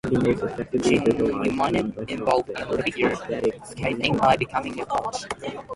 [0.81, 3.15] Chin remained involved in figure
[3.63, 5.25] skating by becoming a coach.